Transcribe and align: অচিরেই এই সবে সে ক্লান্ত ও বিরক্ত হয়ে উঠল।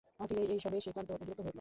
অচিরেই 0.23 0.45
এই 0.55 0.59
সবে 0.65 0.77
সে 0.83 0.89
ক্লান্ত 0.93 1.09
ও 1.13 1.17
বিরক্ত 1.21 1.39
হয়ে 1.41 1.45
উঠল। 1.45 1.49